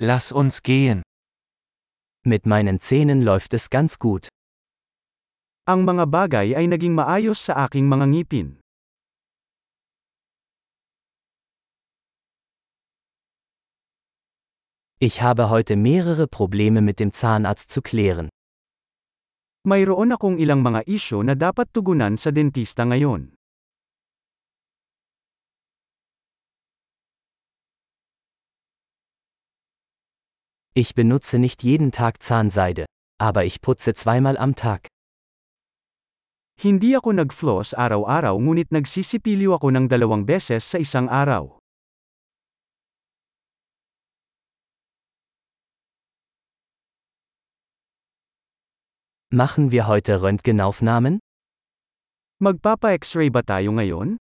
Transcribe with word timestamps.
Lass 0.00 0.30
uns 0.30 0.62
gehen. 0.62 1.02
Mit 2.24 2.46
meinen 2.46 2.78
Zähnen 2.78 3.20
läuft 3.20 3.52
es 3.52 3.68
ganz 3.68 3.98
gut. 3.98 4.28
Ang 5.66 5.82
mga 5.82 6.06
bagay 6.06 6.54
ay 6.54 6.70
naging 6.70 6.94
maayos 6.94 7.50
sa 7.50 7.66
aking 7.66 7.90
mga 7.90 8.06
ngipin. 8.06 8.62
Ich 15.02 15.18
habe 15.22 15.50
heute 15.50 15.74
mehrere 15.74 16.26
Probleme 16.26 16.78
mit 16.78 16.98
dem 17.02 17.10
Zahnarzt 17.10 17.70
zu 17.70 17.82
klären. 17.82 18.30
Mayroon 19.66 20.14
akong 20.14 20.38
ilang 20.38 20.62
mga 20.62 20.86
isyo 20.86 21.26
na 21.26 21.34
dapat 21.34 21.74
tugunan 21.74 22.14
sa 22.14 22.30
dentista 22.30 22.86
ngayon. 22.86 23.37
Ich 30.78 30.94
benutze 30.94 31.40
nicht 31.40 31.64
jeden 31.64 31.90
Tag 31.90 32.22
Zahnseide, 32.22 32.86
aber 33.18 33.44
ich 33.44 33.60
putze 33.60 33.94
zweimal 33.94 34.38
am 34.38 34.54
Tag. 34.54 34.86
Hindi 36.54 36.94
ako 36.94 37.18
nag-floss 37.18 37.74
araw-araw 37.74 38.38
ngunit 38.38 38.70
nagsisipilyo 38.70 39.58
ako 39.58 39.74
ng 39.74 39.90
dalawang 39.90 40.22
beses 40.22 40.62
sa 40.62 40.78
isang 40.78 41.10
araw. 41.10 41.58
Machen 49.34 49.74
wir 49.74 49.90
heute 49.90 50.22
Röntgenaufnahmen? 50.22 51.18
Magpapa-x-ray 52.38 53.34
ba 53.34 53.42
tayo 53.42 53.74
ngayon? 53.74 54.22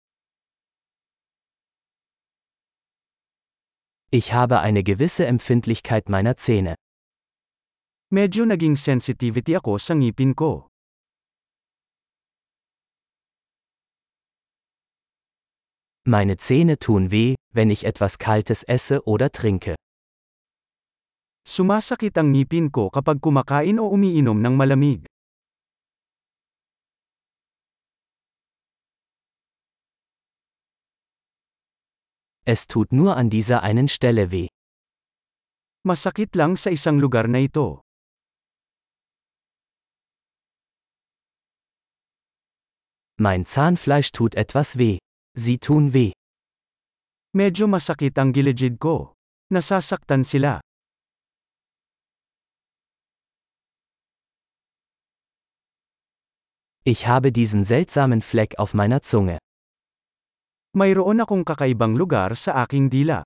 Ich 4.10 4.32
habe 4.32 4.60
eine 4.60 4.82
gewisse 4.82 5.26
Empfindlichkeit 5.26 6.08
meiner 6.08 6.34
Zähne. 6.36 6.76
Medyo 8.08 8.46
naging 8.46 8.76
sensitivity 8.76 9.52
ako 9.52 9.76
sa 9.76 9.92
ngipin 9.92 10.32
ko. 10.32 10.72
Meine 16.08 16.38
Zähne 16.40 16.78
tun 16.78 17.10
weh, 17.10 17.36
wenn 17.52 17.68
ich 17.68 17.84
etwas 17.84 18.16
Kaltes 18.16 18.64
esse 18.64 19.04
oder 19.04 19.28
trinke. 19.28 19.76
Sumasakit 21.44 22.16
ang 22.16 22.32
ngipin 22.32 22.72
ko 22.72 22.88
kapag 22.88 23.20
kumakain 23.20 23.76
o 23.76 23.92
umiinom 23.92 24.40
ng 24.40 24.56
malamig. 24.56 25.07
Es 32.48 32.66
tut 32.66 32.92
nur 32.92 33.14
an 33.14 33.28
dieser 33.28 33.62
einen 33.62 33.88
Stelle 33.88 34.30
weh. 34.30 34.48
Masakit 35.84 36.34
lang 36.34 36.56
sa 36.56 36.70
isang 36.72 36.96
lugar 36.98 37.28
na 37.28 37.44
ito. 37.44 37.84
Mein 43.20 43.44
Zahnfleisch 43.44 44.12
tut 44.12 44.34
etwas 44.34 44.78
weh. 44.78 44.96
Sie 45.36 45.58
tun 45.58 45.92
weh. 45.92 46.12
Medyo 47.36 47.68
masakit 47.68 48.16
ang 48.16 48.32
gilid 48.32 48.80
ko. 48.80 49.12
Nasasaktan 49.52 50.24
sila. 50.24 50.64
Ich 56.84 57.04
habe 57.06 57.28
diesen 57.30 57.64
seltsamen 57.64 58.22
Fleck 58.22 58.58
auf 58.58 58.72
meiner 58.72 59.02
Zunge. 59.02 59.36
Mayroon 60.76 61.24
akong 61.24 61.48
kakaibang 61.48 61.96
lugar 61.96 62.36
sa 62.36 62.60
aking 62.60 62.92
dila. 62.92 63.24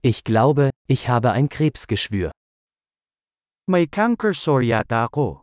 Ich 0.00 0.24
glaube, 0.24 0.70
ich 0.88 1.08
habe 1.08 1.32
ein 1.32 1.48
Krebsgeschwür. 1.48 2.30
May 3.68 3.86
canker 3.86 4.32
sore 4.32 4.64
yata 4.64 5.04
ako. 5.04 5.42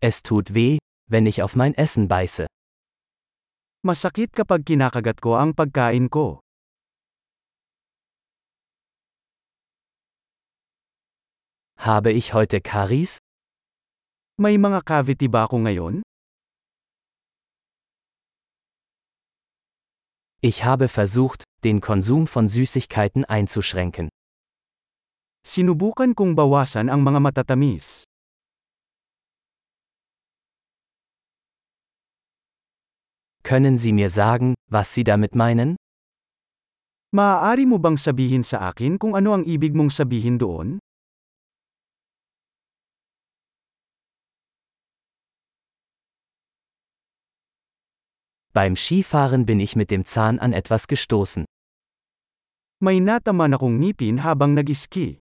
Es 0.00 0.22
tut 0.22 0.54
weh, 0.54 0.78
wenn 1.10 1.26
ich 1.26 1.42
auf 1.42 1.56
mein 1.56 1.74
Essen 1.74 2.08
beiße. 2.08 2.46
Masakit 3.84 4.32
kapag 4.32 4.64
kinakagat 4.64 5.20
ko 5.20 5.36
ang 5.36 5.52
pagkain 5.52 6.08
ko. 6.08 6.40
Habe 11.78 12.10
ich 12.10 12.34
heute 12.34 12.60
Karies? 12.60 13.22
May 14.34 14.58
mga 14.58 14.82
cavity 14.82 15.30
ba 15.30 15.46
ako 15.46 15.62
ngayon? 15.62 16.02
Ich 20.42 20.66
habe 20.66 20.90
versucht, 20.90 21.46
den 21.62 21.78
Konsum 21.78 22.26
von 22.26 22.50
Süßigkeiten 22.50 23.22
einzuschränken. 23.24 24.10
Sinubukan 25.46 26.18
kong 26.18 26.34
bawasan 26.34 26.90
ang 26.90 27.06
mga 27.06 27.22
matatamis. 27.22 28.02
Können 33.46 33.78
Sie 33.78 33.94
mir 33.94 34.10
sagen, 34.10 34.58
was 34.66 34.90
Sie 34.90 35.06
damit 35.06 35.38
meinen? 35.38 35.78
Maaari 37.14 37.70
mo 37.70 37.78
bang 37.78 37.94
sabihin 37.94 38.42
sa 38.42 38.66
akin 38.66 38.98
kung 38.98 39.14
ano 39.14 39.38
ang 39.38 39.46
ibig 39.46 39.78
mong 39.78 39.94
sabihin 39.94 40.42
doon? 40.42 40.82
Beim 48.52 48.76
Skifahren 48.76 49.46
bin 49.46 49.60
ich 49.60 49.76
mit 49.76 49.90
dem 49.90 50.04
Zahn 50.04 50.38
an 50.38 50.52
etwas 50.52 50.88
gestoßen. 50.88 51.44
May 52.80 53.00
nataman 53.00 53.54
akong 53.54 53.78
ngipin 53.78 54.24
habang 54.24 54.54
nag-ski. 54.54 55.20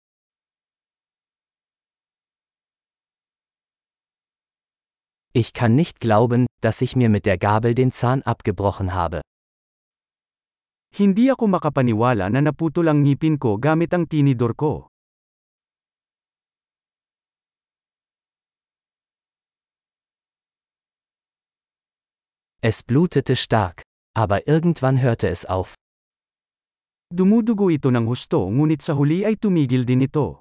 Ich 5.34 5.54
kann 5.54 5.74
nicht 5.74 6.00
glauben, 6.00 6.46
dass 6.62 6.82
ich 6.82 6.96
mir 6.96 7.10
mit 7.10 7.26
der 7.26 7.38
Gabel 7.38 7.74
den 7.74 7.92
Zahn 7.92 8.22
abgebrochen 8.22 8.94
habe. 8.94 9.22
Hindi 10.94 11.34
ako 11.34 11.50
makapaniwala 11.50 12.30
na 12.30 12.38
naputol 12.38 12.86
ang 12.86 13.02
ngipin 13.02 13.42
ko 13.42 13.58
gamit 13.58 13.98
ang 13.98 14.06
tinidor 14.06 14.54
ko. 14.54 14.93
Es 22.66 22.82
blutete 22.82 23.36
stark, 23.36 23.84
aber 24.16 24.48
irgendwann 24.48 25.02
hörte 25.02 25.28
es 25.28 25.46
auf. 25.46 25.76
Dumudugo 27.12 27.68
ito 27.68 27.92
ng 27.92 28.08
husto 28.08 28.48
ngunit 28.48 28.80
sa 28.80 28.96
huli 28.96 29.28
ay 29.28 29.36
tumigil 29.36 29.84
din 29.84 30.08
ito. 30.08 30.40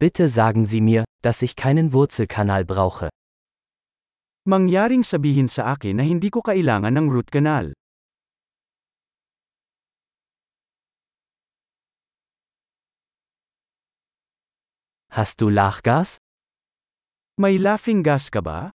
Bitte 0.00 0.32
sagen 0.32 0.64
Sie 0.64 0.80
mir, 0.80 1.04
dass 1.20 1.44
ich 1.44 1.60
keinen 1.60 1.92
Wurzelkanal 1.92 2.64
brauche. 2.64 3.12
Mangyaring 4.48 5.04
sabihin 5.04 5.52
sa 5.52 5.76
akin 5.76 6.00
na 6.00 6.08
hindi 6.08 6.32
ko 6.32 6.40
kailangan 6.40 6.96
ng 6.96 7.12
root 7.12 7.28
canal. 7.28 7.76
Hast 15.12 15.40
du 15.40 15.48
Lachgas? 15.48 16.18
May 17.36 17.58
laughing 17.58 18.04
gas 18.04 18.30
ka 18.30 18.40
ba? 18.40 18.70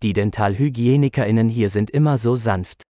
Die 0.00 0.14
Dentalhygienikerinnen 0.14 1.50
hier 1.50 1.68
sind 1.68 1.90
immer 1.90 2.16
so 2.16 2.36
sanft. 2.36 2.88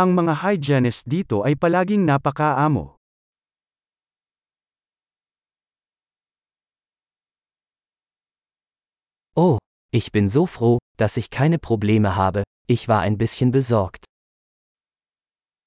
Ang 0.00 0.16
mga 0.16 0.40
hygienist 0.40 1.04
dito 1.04 1.44
ay 1.44 1.52
palaging 1.52 2.08
napakaamo. 2.08 2.96
Oh, 9.36 9.60
ich 9.92 10.12
bin 10.12 10.32
so 10.32 10.48
froh, 10.48 10.78
dass 10.96 11.20
ich 11.20 11.28
keine 11.28 11.58
Probleme 11.58 12.16
habe, 12.16 12.44
ich 12.66 12.88
war 12.88 13.04
ein 13.04 13.18
bisschen 13.20 13.52
besorgt. 13.52 14.08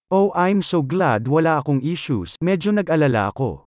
Oh, 0.09 0.33
I'm 0.33 0.65
so 0.65 0.81
glad 0.81 1.29
wala 1.29 1.61
akong 1.61 1.85
issues, 1.85 2.33
medyo 2.41 2.73
nag-alala 2.73 3.29
ako. 3.29 3.69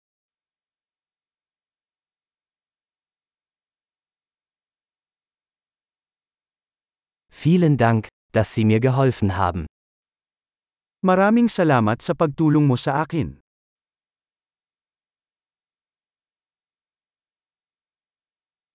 Vielen 7.34 7.82
Dank, 7.82 8.14
dass 8.38 8.54
Sie 8.54 8.70
mir 8.70 8.78
geholfen 8.78 9.34
haben. 9.34 9.66
Maraming 11.02 11.50
salamat 11.50 12.06
sa 12.06 12.14
pagtulong 12.14 12.70
mo 12.70 12.78
sa 12.78 13.02
akin. 13.02 13.42